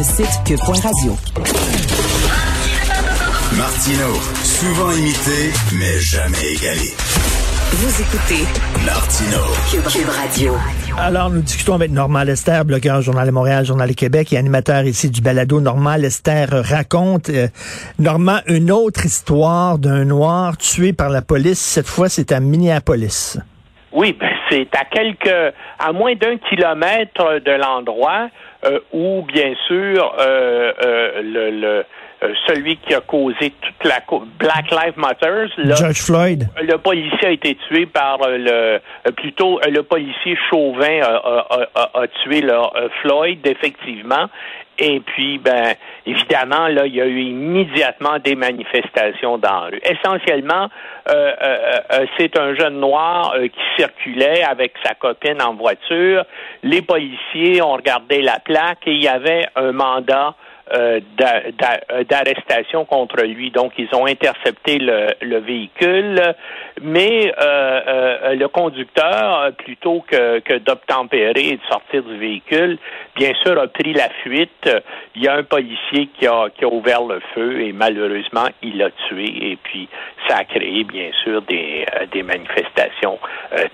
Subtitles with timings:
[0.00, 1.14] le site cube.radio.
[3.58, 4.06] Martino,
[4.42, 6.94] souvent imité, mais jamais égalé.
[7.72, 8.46] Vous écoutez
[8.86, 10.54] Martino, Cube, Radio.
[10.96, 14.84] Alors, nous discutons avec Normand Lester, blogueur Journal de Montréal, Journal de Québec et animateur
[14.84, 15.60] ici du balado.
[15.60, 17.48] Normand Lester raconte, euh,
[17.98, 21.58] Normand, une autre histoire d'un noir tué par la police.
[21.58, 23.36] Cette fois, c'est à Minneapolis.
[23.92, 28.28] Oui, ben, c'est à quelques, à moins d'un kilomètre de l'endroit
[28.64, 31.84] euh, où, bien sûr, euh, euh, le, le
[32.46, 34.00] celui qui a causé toute la
[34.38, 35.46] Black Lives Matter.
[35.56, 36.48] George Floyd.
[36.60, 38.78] Le policier a été tué par le
[39.16, 42.52] plutôt le policier Chauvin a, a, a, tué le,
[43.00, 44.28] Floyd effectivement.
[44.82, 45.74] Et puis, ben,
[46.06, 49.80] évidemment, là, il y a eu immédiatement des manifestations dans la rue.
[49.84, 50.68] Essentiellement,
[51.10, 56.24] euh, euh, c'est un jeune noir euh, qui circulait avec sa copine en voiture.
[56.62, 60.34] Les policiers ont regardé la plaque et il y avait un mandat
[60.72, 63.50] euh, euh, d'arrestation contre lui.
[63.50, 66.22] Donc, ils ont intercepté le, véhicule,
[66.80, 72.78] mais euh, le conducteur, plutôt que, que d'obtempérer et de sortir du véhicule,
[73.16, 74.70] bien sûr, a pris la fuite.
[75.16, 78.78] Il y a un policier qui a, qui a ouvert le feu et malheureusement, il
[78.78, 79.50] l'a tué.
[79.52, 79.88] Et puis,
[80.28, 83.18] ça a créé, bien sûr, des, des manifestations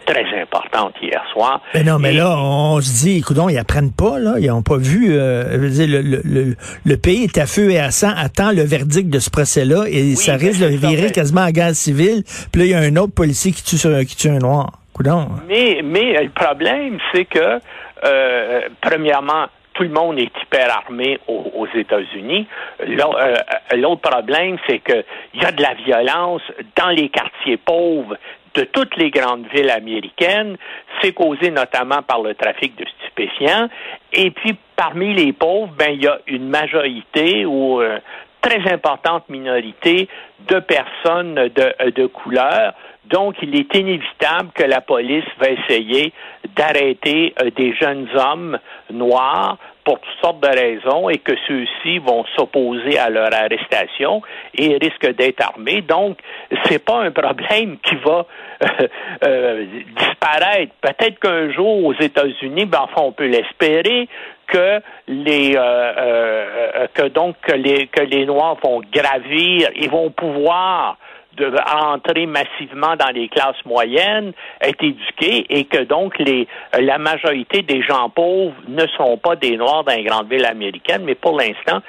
[0.07, 1.61] très importantes hier soir.
[1.75, 4.35] Mais non, mais là, on se dit, écoute, ils apprennent pas, là.
[4.39, 8.53] Ils n'ont pas vu, le, le, le pays est à feu et à sang, attend
[8.53, 12.23] le verdict de ce procès-là et ça risque de virer quasiment en gaz civil.
[12.53, 14.71] Puis là, il y a un autre policier qui tue, qui tue un noir.
[14.97, 15.29] Coudon.
[15.47, 17.61] Mais, mais le problème, c'est que,
[18.05, 22.47] euh, premièrement, tout le monde est hyper armé aux, États-Unis.
[22.81, 23.37] Euh,
[23.77, 26.41] l'autre problème, c'est qu'il y a de la violence
[26.77, 28.17] dans les quartiers pauvres
[28.57, 30.57] de toutes les grandes villes américaines.
[31.01, 33.69] C'est causé notamment par le trafic de stupéfiants.
[34.13, 37.99] Et puis, parmi les pauvres, ben, il y a une majorité ou euh,
[38.41, 40.09] très importante minorité
[40.49, 42.75] de personnes de, de couleur.
[43.05, 46.13] Donc, il est inévitable que la police va essayer
[46.57, 48.59] d'arrêter euh, des jeunes hommes
[48.91, 54.21] noirs pour toutes sortes de raisons et que ceux-ci vont s'opposer à leur arrestation
[54.53, 55.81] et risquent d'être armés.
[55.81, 56.19] Donc,
[56.65, 58.27] c'est pas un problème qui va
[58.63, 58.89] euh,
[59.25, 59.65] euh,
[59.97, 60.73] disparaître.
[60.81, 64.09] Peut-être qu'un jour aux États-Unis, ben, enfin, on peut l'espérer
[64.49, 70.99] que les euh, que donc que les que les Noirs vont gravir et vont pouvoir
[71.37, 76.47] de entrer massivement dans les classes moyennes, être éduqués et que donc les,
[76.79, 81.03] la majorité des gens pauvres ne sont pas des Noirs dans les grandes villes américaines,
[81.05, 81.81] mais pour l'instant,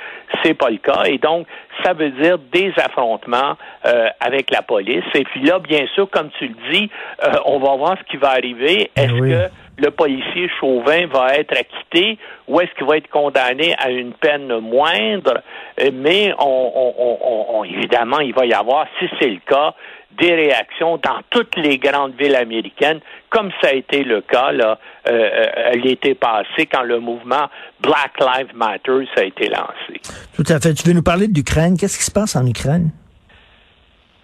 [0.43, 1.03] c'est pas le cas.
[1.05, 1.47] Et donc,
[1.83, 5.05] ça veut dire des affrontements euh, avec la police.
[5.13, 6.89] Et puis là, bien sûr, comme tu le dis,
[7.23, 8.91] euh, on va voir ce qui va arriver.
[8.95, 12.17] Ben Est-ce que le policier Chauvin va être acquitté
[12.47, 15.41] ou est-ce qu'il va être condamné à une peine moindre?
[15.79, 19.73] Euh, mais on, évidemment, il va y avoir, si c'est le cas,
[20.19, 24.79] des réactions dans toutes les grandes villes américaines, comme ça a été le cas là
[25.07, 27.47] euh, euh, l'été passé quand le mouvement
[27.81, 30.01] Black Lives Matter a été lancé.
[30.35, 30.73] Tout à fait.
[30.73, 32.89] Tu veux nous parler d'Ukraine Qu'est-ce qui se passe en Ukraine?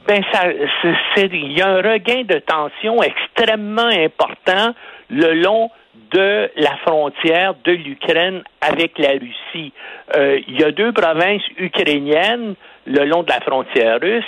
[0.07, 0.47] Ben ça,
[1.17, 4.73] il y a un regain de tension extrêmement important
[5.13, 5.69] le long
[6.11, 9.71] de la frontière de l'Ukraine avec la Russie.
[10.15, 14.25] Euh, il y a deux provinces ukrainiennes le long de la frontière russe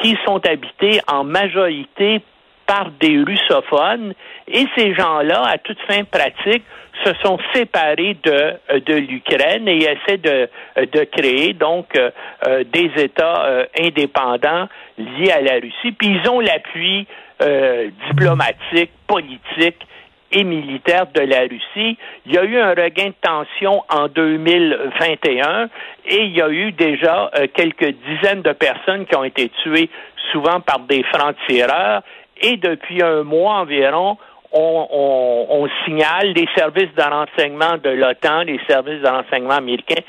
[0.00, 2.22] qui sont habitées en majorité
[2.66, 4.14] par des russophones
[4.48, 6.62] et ces gens-là, à toute fin pratique,
[7.04, 13.44] se sont séparés de, de l'Ukraine et essaient de, de créer donc euh, des États
[13.44, 14.68] euh, indépendants
[14.98, 15.92] liés à la Russie.
[15.98, 17.06] Puis ils ont l'appui
[17.42, 19.86] euh, diplomatique, politique
[20.32, 21.98] et militaire de la Russie.
[22.26, 25.68] Il y a eu un regain de tension en 2021
[26.06, 29.90] et il y a eu déjà quelques dizaines de personnes qui ont été tuées
[30.32, 32.02] souvent par des francs-tireurs
[32.40, 34.18] et depuis un mois environ,
[34.52, 40.02] on, signale, les services de renseignement de l'OTAN, les services de renseignement américains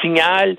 [0.00, 0.56] signalent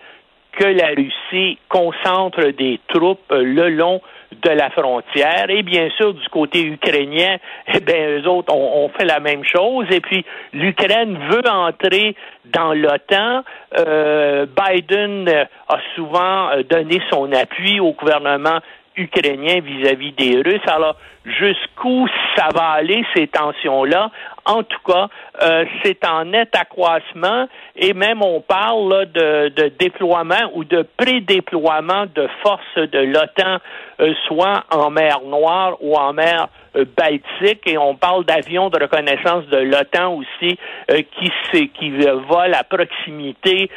[0.53, 4.01] que la Russie concentre des troupes le long
[4.43, 5.49] de la frontière.
[5.49, 7.37] Et bien sûr, du côté ukrainien,
[7.73, 9.85] eh bien, eux autres ont, fait la même chose.
[9.91, 13.43] Et puis, l'Ukraine veut entrer dans l'OTAN.
[13.77, 15.29] Euh, Biden
[15.67, 18.59] a souvent donné son appui au gouvernement
[18.97, 20.67] ukrainien vis-à-vis des Russes.
[20.67, 20.95] Alors,
[21.25, 24.11] jusqu'où ça va aller, ces tensions-là,
[24.45, 25.07] En tout cas,
[25.41, 32.27] euh, c'est en net accroissement et même on parle de, déploiement ou de pré-déploiement de
[32.41, 33.57] forces de l'OTAN,
[33.99, 39.45] euh, soit en mer Noire ou en mer Baltique et on parle d'avions de reconnaissance
[39.47, 40.57] de l'OTAN aussi
[40.87, 43.69] qui, qui volent à proximité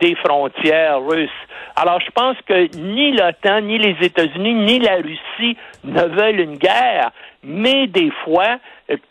[0.00, 1.30] des frontières russes.
[1.74, 6.58] Alors je pense que ni l'OTAN, ni les États-Unis, ni la Russie ne veulent une
[6.58, 7.10] guerre,
[7.42, 8.58] mais des fois,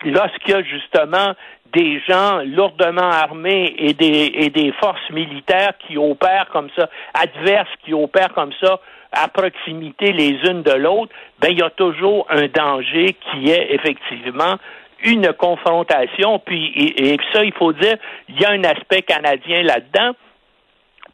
[0.06, 1.33] lorsqu'il y a justement
[1.74, 7.69] des gens lourdement armés et des, et des forces militaires qui opèrent comme ça, adverses
[7.83, 8.79] qui opèrent comme ça
[9.24, 13.74] à proximité les unes de l'autre, ben il y a toujours un danger qui est
[13.74, 14.58] effectivement
[15.04, 16.40] une confrontation.
[16.40, 17.98] Puis et, ça, il faut dire,
[18.30, 20.14] il y a un aspect canadien là-dedans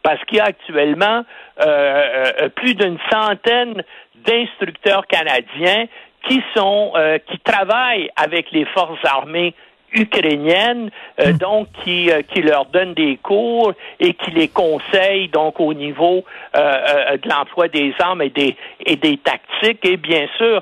[0.01, 1.23] parce qu'il y a actuellement
[1.61, 3.83] euh, euh, plus d'une centaine
[4.15, 5.85] d'instructeurs canadiens
[6.27, 9.53] qui euh, qui travaillent avec les forces armées
[9.93, 11.37] ukrainienne, euh, hmm.
[11.37, 16.23] donc qui, euh, qui leur donne des cours et qui les conseille donc au niveau
[16.55, 18.55] euh, de l'emploi des armes et des
[18.85, 19.85] et des tactiques.
[19.85, 20.61] Et bien sûr,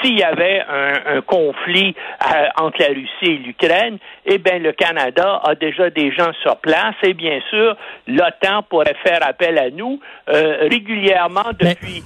[0.00, 1.94] s'il y avait un, un conflit
[2.56, 6.94] entre la Russie et l'Ukraine, eh bien le Canada a déjà des gens sur place
[7.02, 7.76] et bien sûr
[8.06, 12.02] l'OTAN pourrait faire appel à nous régulièrement depuis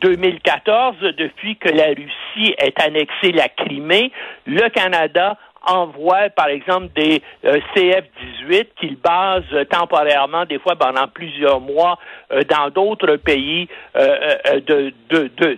[0.00, 4.10] 2014, depuis que la Russie ait annexé la Crimée,
[4.46, 5.36] le Canada
[5.66, 11.98] envoie, par exemple, des euh, CF-18 qu'ils basent temporairement, des fois pendant plusieurs mois,
[12.32, 14.92] euh, dans d'autres pays euh, de,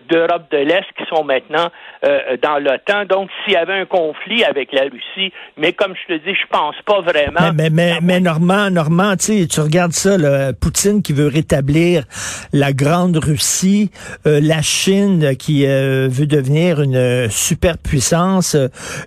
[0.08, 1.68] d'Europe de, l'Est qui sont maintenant
[2.42, 3.04] dans l'OTAN.
[3.08, 6.46] Donc, s'il y avait un conflit avec la Russie, mais comme je te dis, je
[6.50, 7.52] pense pas vraiment.
[7.54, 12.04] Mais, mais, mais, Normand, Normand, tu regardes ça, là, Poutine qui veut rétablir
[12.52, 13.90] la grande Russie,
[14.24, 18.56] la Chine qui veut devenir une superpuissance,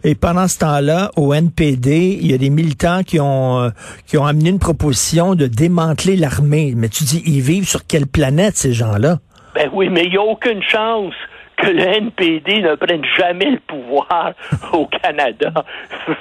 [0.04, 0.85] et pendant ce temps-là,
[1.16, 3.70] au NPD, il y a des militants qui ont, euh,
[4.08, 6.74] qui ont amené une proposition de démanteler l'armée.
[6.76, 9.18] Mais tu dis, ils vivent sur quelle planète, ces gens-là?
[9.54, 11.14] Ben oui, mais il n'y a aucune chance
[11.58, 14.34] que le NPD ne prenne jamais le pouvoir
[14.74, 15.54] au Canada.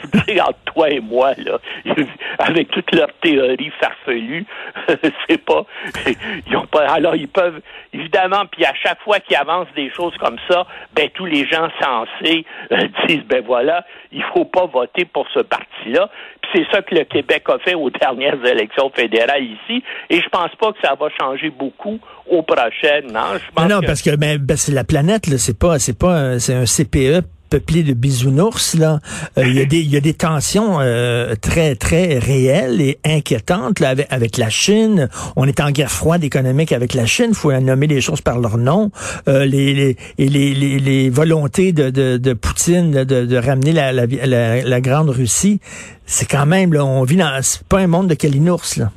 [0.74, 1.58] toi et moi, là,
[2.38, 4.46] avec toutes leurs théories farfelues,
[5.28, 5.64] c'est pas,
[6.46, 7.60] ils ont pas, alors ils peuvent,
[7.92, 11.68] évidemment, puis à chaque fois qu'ils avancent des choses comme ça, ben tous les gens
[11.80, 16.10] sensés euh, disent, ben voilà, il faut pas voter pour ce parti-là.
[16.42, 20.28] Puis c'est ça que le Québec a fait aux dernières élections fédérales ici, et je
[20.28, 21.98] pense pas que ça va changer beaucoup
[22.28, 23.12] aux prochaines.
[23.12, 25.98] Non, je pense non, parce que ben, ben, c'est la planète, là, c'est pas, c'est
[25.98, 28.98] pas, c'est un CPE peuplé de bisounours là.
[29.38, 34.38] Euh, il y a des il tensions euh, très très réelles et inquiétantes là, avec,
[34.38, 35.08] la Chine.
[35.36, 37.32] On est en guerre froide économique avec la Chine.
[37.32, 38.90] Faut nommer les choses par leur nom.
[39.28, 45.60] Euh, les, volontés de, Poutine de, ramener la, grande Russie,
[46.06, 46.84] c'est quand même là.
[46.84, 48.90] On vit dans c'est pas un monde de calinours là.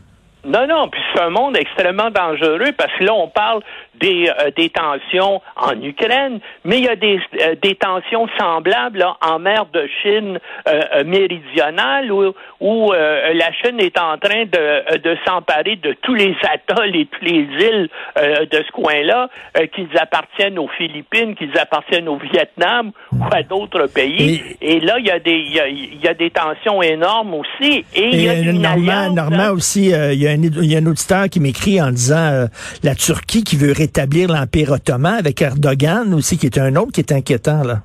[0.48, 3.62] Non, non, puis c'est un monde extrêmement dangereux parce que là, on parle
[4.00, 9.06] des, euh, des tensions en Ukraine, mais il y a des, euh, des tensions semblables
[9.22, 15.18] en mer de Chine euh, méridionale où, où la Chine est en train de, de
[15.26, 19.30] s'emparer de tous les atolls et toutes les îles de ce coin-là,
[19.74, 24.42] qu'ils appartiennent aux Philippines, qu'ils appartiennent au Vietnam ou à d'autres pays.
[24.62, 27.86] Et, là, il y, a des, il, y a, des tensions énormes aussi.
[27.94, 30.86] Et, il y a une Normand, aussi, il, y a un, il y a un
[30.86, 32.48] auditeur qui m'écrit en disant
[32.84, 37.02] la Turquie qui veut établir l'Empire ottoman avec Erdogan aussi, qui est un autre qui
[37.02, 37.80] est inquiétant, là.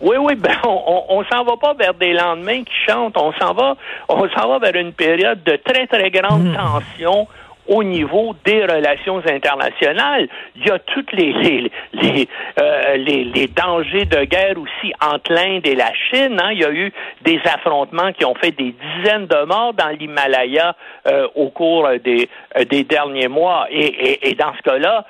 [0.00, 3.52] Oui, oui, ben on, on, s'en va pas vers des lendemains qui chantent, on s'en
[3.52, 3.76] va,
[4.08, 6.56] on s'en va vers une période de très très grande hmm.
[6.56, 7.28] tension
[7.70, 10.28] au niveau des relations internationales.
[10.56, 12.28] Il y a toutes les les, les,
[12.60, 16.38] euh, dangers de guerre aussi entre l'Inde et la Chine.
[16.42, 16.50] Hein.
[16.52, 20.74] Il y a eu des affrontements qui ont fait des dizaines de morts dans l'Himalaya
[21.06, 23.66] euh, au cours des, euh, des derniers mois.
[23.70, 25.04] Et, dans ce cas-là,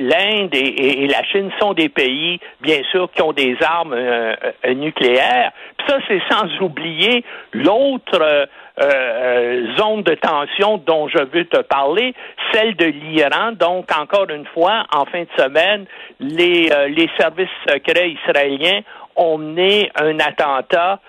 [0.00, 3.96] l'Inde et, la Chine sont des pays, bien sûr, qui ont des armes
[4.74, 5.52] nucléaires.
[5.78, 12.14] Puis ça, c'est sans oublier l'autre zone de tension dont je veux te parler,
[12.52, 13.52] celle de l'Iran.
[13.52, 15.86] Donc, encore une fois, en fin de semaine,
[16.20, 18.80] les, les services secrets israéliens
[19.16, 21.00] ont mené un attentat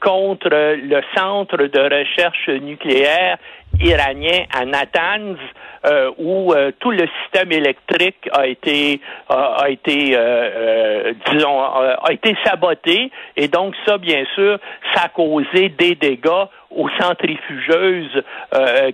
[0.00, 3.38] contre le centre de recherche nucléaire
[3.80, 5.38] iranien à Natanz,
[5.84, 12.36] euh, où euh, tout le système électrique a été a, été euh, disons a été
[12.44, 14.58] saboté et donc ça bien sûr
[14.94, 18.22] ça a causé des dégâts aux centrifugeuses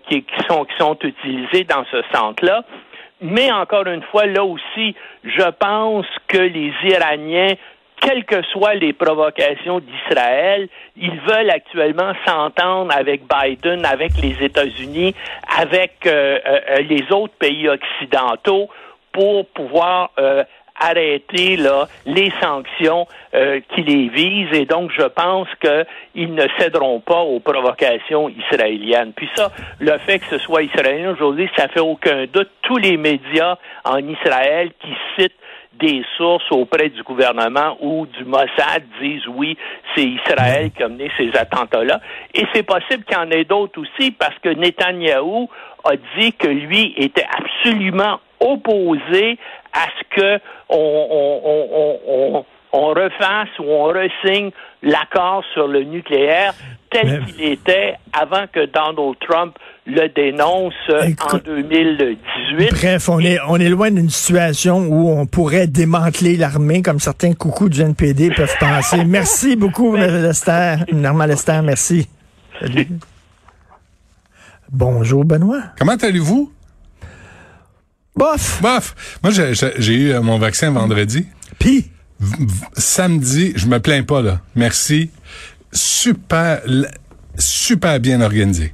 [0.09, 2.65] qui, sont utilisées dans ce centre là.
[3.21, 7.55] Mais encore une fois, là aussi, je pense que les Iraniens
[8.01, 15.15] quelles que soient les provocations d'Israël, ils veulent actuellement s'entendre avec Biden, avec les États-Unis,
[15.59, 18.69] avec euh, euh, les autres pays occidentaux
[19.13, 20.45] pour pouvoir euh,
[20.81, 23.09] arrêter là, les sanctions
[23.75, 29.13] qui les visent et donc je pense qu'ils ne céderont pas aux provocations israéliennes.
[29.13, 29.51] Puis ça,
[29.81, 32.49] le fait que ce soit israélien aujourd'hui, ça fait aucun doute.
[32.63, 35.35] Tous les médias en Israël qui citent
[35.79, 39.57] des sources auprès du gouvernement ou du Mossad disent oui,
[39.95, 42.01] c'est Israël qui a mené ces attentats-là.
[42.35, 45.49] Et c'est possible qu'il y en ait d'autres aussi parce que Netanyahou
[45.85, 49.39] a dit que lui était absolument opposé
[49.73, 54.51] à ce que on, on refasse ou on resigne
[54.83, 56.55] l'accord sur le nucléaire
[56.91, 59.57] tel qu'il était avant que Donald Trump
[59.87, 62.71] le dénonce en 2018.
[62.71, 67.33] Bref, on est, on est loin d'une situation où on pourrait démanteler l'armée comme certains
[67.33, 69.05] coucous du NPD peuvent penser.
[69.07, 70.77] merci beaucoup, Lester.
[70.93, 72.09] Normand Lester, merci.
[72.61, 72.89] Salut.
[74.71, 75.63] Bonjour, Benoît.
[75.79, 76.53] Comment allez-vous?
[78.15, 78.61] Bof.
[78.61, 79.19] Bof.
[79.23, 81.27] Moi, j'ai eu mon vaccin vendredi.
[81.59, 81.91] Puis?
[82.77, 84.41] Samedi, je me plains pas, là.
[84.55, 85.11] Merci.
[85.73, 86.63] Super,
[87.37, 88.73] super bien organisé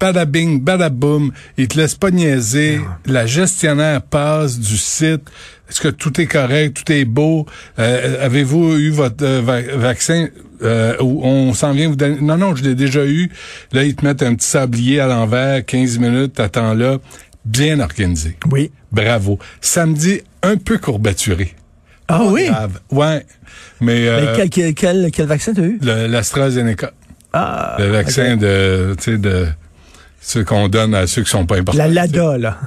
[0.00, 2.98] badabing, badaboum, il te laisse pas niaiser, ah.
[3.06, 5.22] la gestionnaire passe du site,
[5.68, 7.46] est-ce que tout est correct, tout est beau,
[7.78, 9.40] euh, avez-vous eu votre euh,
[9.76, 10.28] vaccin,
[10.62, 13.30] euh, on s'en vient vous donner, non, non, je l'ai déjà eu,
[13.72, 16.98] là, ils te mettent un petit sablier à l'envers, 15 minutes, t'attends là,
[17.44, 18.36] bien organisé.
[18.50, 18.70] Oui.
[18.92, 19.38] Bravo.
[19.60, 21.54] Samedi, un peu courbaturé.
[22.08, 22.46] Ah oui?
[22.46, 22.80] Grave.
[22.90, 23.24] Ouais.
[23.80, 25.78] Mais, Mais quel, quel, quel, vaccin t'as eu?
[25.82, 26.92] L'AstraZeneca.
[27.32, 27.76] Ah.
[27.78, 29.46] Le vaccin de, tu sais, de,
[30.20, 31.78] ce qu'on donne à ceux qui sont pas importants.
[31.82, 32.58] La LADA, là.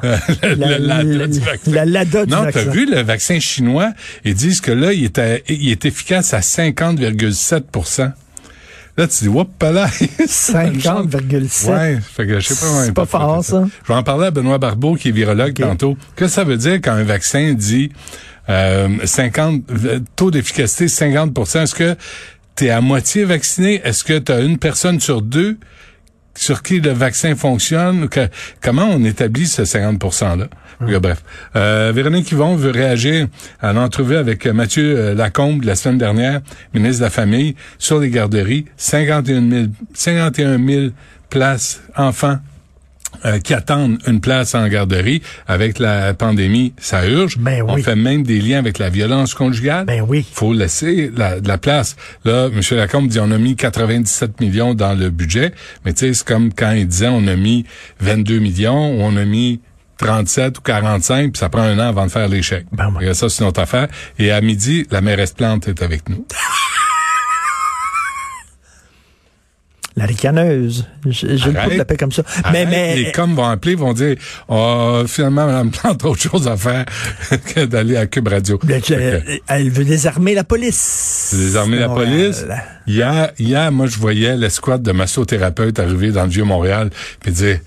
[0.44, 1.72] la, LADA du vaccin.
[1.72, 3.94] La LADA du non, t'as vu le vaccin chinois?
[4.26, 8.12] Ils disent que là, il est, il est efficace à 50,7
[9.02, 9.88] Là, tu dis, whoop, là.
[9.88, 11.72] 50,7.
[11.72, 12.86] Ouais, fait que je sais pas.
[12.86, 13.64] C'est pas fort, ça.
[13.82, 15.98] Je vais en parler à Benoît Barbeau, qui est virologue tantôt.
[16.16, 17.92] Qu'est-ce que ça veut dire quand un vaccin dit
[18.48, 19.64] euh, 50,
[20.16, 21.96] taux d'efficacité 50% Est-ce que
[22.56, 23.82] tu es à moitié vacciné?
[23.84, 25.58] Est-ce que tu as une personne sur deux
[26.36, 28.28] sur qui le vaccin fonctionne, que,
[28.62, 30.48] comment on établit ce 50 %-là.
[30.80, 30.98] Hum.
[30.98, 31.24] Bref.
[31.56, 33.28] Euh, Véronique Yvon veut réagir
[33.62, 36.42] à l'entrevue avec Mathieu euh, Lacombe la semaine dernière,
[36.74, 38.66] ministre de la Famille, sur les garderies.
[38.78, 40.88] 51 000, 51 000
[41.30, 42.40] places enfants
[43.26, 45.22] euh, qui attendent une place en garderie.
[45.48, 47.38] Avec la pandémie, ça urge.
[47.38, 49.86] Ben On fait même des liens avec la violence conjugale.
[49.86, 50.26] Ben oui.
[50.34, 51.96] faut laisser la, de la place.
[52.26, 52.62] Là, M.
[52.78, 55.54] Lacombe dit on a mis 97 millions dans le budget,
[55.86, 57.66] mais tu sais, c'est comme quand il disait on a mis
[58.00, 59.62] 22 millions ou on a mis
[59.98, 62.66] 37 ou 45, puis ça prend un an avant de faire l'échec.
[62.72, 63.14] Ben oui.
[63.14, 63.88] Ça, c'est notre affaire.
[64.18, 66.26] Et à midi, la mairesse Plante est avec nous.
[69.96, 70.86] La ricaneuse.
[71.06, 72.24] Je, je ne la paix comme ça.
[72.52, 74.16] mais, mais, les coms vont appeler, vont dire,
[74.48, 76.86] oh, finalement, Mme Plante a autre chose à faire
[77.54, 78.60] que d'aller à Cube Radio.
[79.48, 81.34] elle veut désarmer la police.
[81.38, 82.46] Désarmer la police.
[82.88, 86.90] Hier, hier, moi, je voyais l'escouade de massothérapeutes arriver dans le Vieux-Montréal,
[87.22, 87.60] puis dire,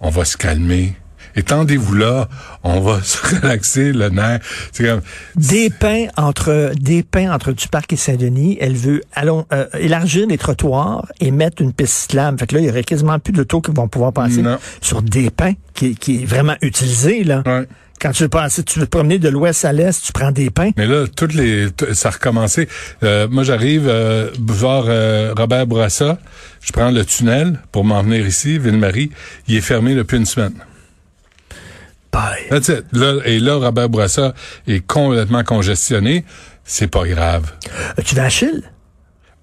[0.00, 0.94] on va se calmer
[1.36, 2.28] étendez-vous là,
[2.62, 4.40] on va se relaxer le nerf.
[4.76, 5.00] Comme...
[5.36, 10.26] Des pains entre des pains entre du parc et Saint-Denis, elle veut allons euh, élargir
[10.26, 12.38] les trottoirs et mettre une piste cyclable.
[12.38, 14.42] Fait que là, il y aurait quasiment plus de taux qui vont pouvoir passer
[14.80, 17.42] sur des pains qui, qui est vraiment utilisé là.
[18.00, 20.50] Quand tu veux passer, tu veux te promener de l'ouest à l'est, tu prends des
[20.50, 20.70] pains.
[20.76, 22.68] Mais là, toutes les, ça a recommencé.
[23.02, 26.18] Euh, moi, j'arrive euh, voir euh, Robert Bourassa.
[26.60, 29.10] Je prends le tunnel pour m'en venir ici, Ville-Marie.
[29.48, 30.52] Il est fermé depuis une semaine
[33.24, 34.34] et là, Robert Bourassa
[34.66, 36.24] est complètement congestionné.
[36.64, 37.52] C'est pas grave.
[38.04, 38.62] Tu vas à Achille?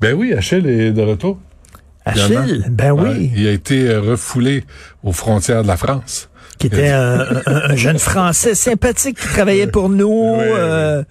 [0.01, 1.39] Ben oui, Achille est de retour.
[2.05, 3.31] Achille, ben oui.
[3.35, 4.65] il a été euh, refoulé
[5.03, 6.29] aux frontières de la France.
[6.57, 10.35] Qui était un, jeune Français sympathique qui travaillait pour nous.
[10.39, 11.03] Euh,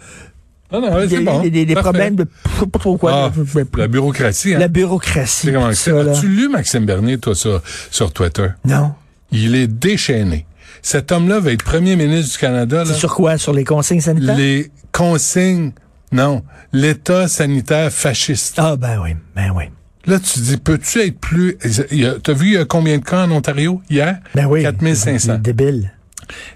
[0.71, 1.41] non, non, c'est bon.
[1.41, 2.27] Des, des problèmes de
[2.71, 3.33] pourquoi.
[3.33, 3.33] Ah,
[3.77, 4.55] la bureaucratie.
[4.55, 4.59] Hein?
[4.59, 5.55] La bureaucratie.
[5.55, 8.49] As-tu lu Maxime Bernier, toi, sur, sur Twitter?
[8.65, 8.93] Non.
[9.31, 10.47] Il est déchaîné.
[10.83, 12.83] Cet homme-là va être premier ministre du Canada.
[12.85, 13.39] C'est sur quoi?
[13.39, 14.37] Sur les consignes sanitaires?
[14.37, 15.73] Les consignes,
[16.11, 16.43] non.
[16.73, 18.57] L'État sanitaire fasciste.
[18.59, 19.65] Ah, ben oui, ben oui.
[20.07, 21.57] Là, tu dis, peux-tu être plus...
[22.25, 24.19] T'as vu il y a combien de cas en Ontario hier?
[24.35, 24.63] Ben oui.
[24.63, 25.39] 4500.
[25.39, 25.93] Débile.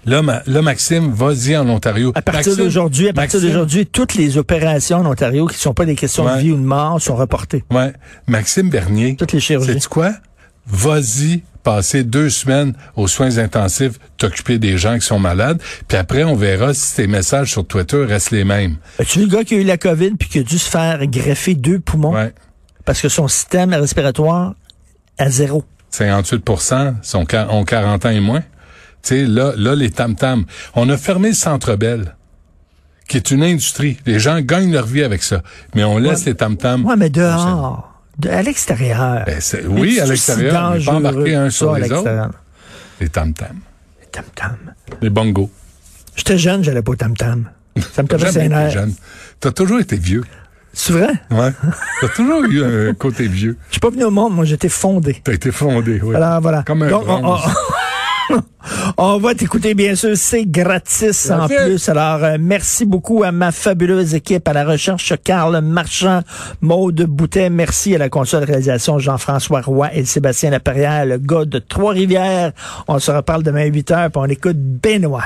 [0.05, 2.11] Là, là, Maxime, vas-y en Ontario.
[2.15, 5.85] À partir d'aujourd'hui, à partir d'aujourd'hui, toutes les opérations en Ontario qui ne sont pas
[5.85, 7.63] des questions de vie ou de mort sont reportées.
[7.71, 7.93] Ouais.
[8.27, 9.15] Maxime Bernier.
[9.15, 9.79] Toutes les chirurgies.
[9.79, 10.11] C'est quoi?
[10.65, 16.23] Vas-y passer deux semaines aux soins intensifs, t'occuper des gens qui sont malades, puis après,
[16.23, 18.77] on verra si tes messages sur Twitter restent les mêmes.
[18.99, 21.55] As-tu le gars qui a eu la COVID puis qui a dû se faire greffer
[21.55, 22.13] deux poumons?
[22.13, 22.33] Ouais.
[22.85, 24.55] parce que son système respiratoire
[25.17, 25.65] à zéro?
[25.89, 26.49] 58
[27.01, 28.43] sont, ont 40 ans et moins.
[29.03, 30.45] Tu sais, là, là, les tam-tams.
[30.73, 32.15] On a fermé le Centre Bell,
[33.09, 33.97] qui est une industrie.
[34.05, 35.43] Les gens gagnent leur vie avec ça.
[35.75, 36.85] Mais on laisse les tam-tams.
[36.85, 39.23] Ouais, mais dehors, de- à l'extérieur.
[39.25, 42.29] Ben, oui, à l'extérieur, si pas dangereux, un sur les autres.
[42.99, 43.59] Les tam-tams.
[44.11, 44.57] Tam-tam.
[45.01, 45.51] Les bongos.
[46.15, 47.49] J'étais jeune, j'allais pas au tam-tam.
[47.93, 48.71] Ça me tapait ses nerfs.
[48.71, 48.93] jeune.
[49.39, 50.23] T'as toujours été vieux.
[50.73, 51.09] C'est vrai?
[51.31, 51.51] Ouais.
[52.01, 53.57] T'as toujours eu un côté vieux.
[53.67, 55.21] Je suis pas venu au monde, moi, j'étais fondé.
[55.23, 56.15] T'as été fondé, oui.
[56.15, 56.63] Alors, voilà.
[56.63, 57.05] Comme un Donc,
[58.97, 60.15] on, va t'écouter, bien sûr.
[60.15, 61.89] C'est gratis en plus.
[61.89, 66.21] Alors, euh, merci beaucoup à ma fabuleuse équipe à la recherche, Carl Marchand,
[66.61, 67.49] Maude Boutet.
[67.49, 72.51] Merci à la console de réalisation, Jean-François Roy et Sébastien Laperrière, le gars de Trois-Rivières.
[72.87, 75.23] On se reparle demain à 8 heures, puis on écoute Benoît.